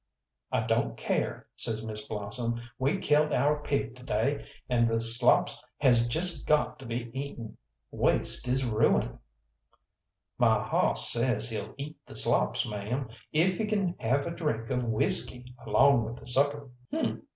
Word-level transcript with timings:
"I 0.51 0.61
don't 0.61 0.97
care," 0.97 1.45
says 1.55 1.85
Miss 1.85 2.01
Blossom; 2.07 2.59
"we 2.79 2.97
killed 2.97 3.31
our 3.31 3.61
pig 3.61 3.95
to 3.97 4.01
day, 4.03 4.47
and 4.67 4.89
the 4.89 4.99
slops 4.99 5.63
has 5.77 6.07
just 6.07 6.47
got 6.47 6.79
to 6.79 6.87
be 6.87 7.11
eaten. 7.13 7.55
Waste 7.91 8.47
is 8.47 8.65
ruin." 8.65 9.19
"My 10.39 10.63
hawss 10.67 11.13
says 11.13 11.51
he'll 11.51 11.75
eat 11.77 11.97
the 12.07 12.15
slops, 12.15 12.67
ma'am, 12.67 13.09
if 13.31 13.59
he 13.59 13.65
can 13.65 13.93
have 13.99 14.25
a 14.25 14.31
drink 14.31 14.71
of 14.71 14.83
whisky 14.83 15.45
along 15.67 16.05
with 16.05 16.27
supper." 16.27 16.71
"Huh! 16.91 17.17